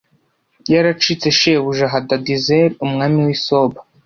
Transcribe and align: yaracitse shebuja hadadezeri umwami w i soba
yaracitse 0.73 1.27
shebuja 1.39 1.85
hadadezeri 1.93 2.73
umwami 2.85 3.17
w 3.25 3.27
i 3.35 3.37
soba 3.45 3.79